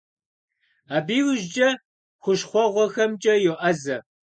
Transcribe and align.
Абы 0.95 1.15
иужькӀэ 1.19 1.69
хущхъуэгъуэхэмкӀэ 2.23 3.33
йоӀэзэ. 3.43 3.97